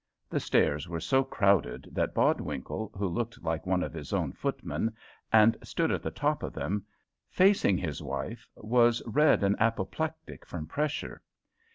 [0.31, 4.95] The stairs were so crowded that Bodwinkle, who looked like one of his own footmen,
[5.31, 6.87] and stood at the top of them,
[7.29, 11.21] facing his wife, was red and apoplectic from pressure.